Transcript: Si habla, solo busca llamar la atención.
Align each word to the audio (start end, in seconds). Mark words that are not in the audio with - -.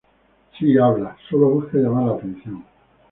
Si 0.57 0.79
habla, 0.79 1.15
solo 1.29 1.49
busca 1.51 1.77
llamar 1.77 2.05
la 2.07 2.13
atención. 2.13 2.65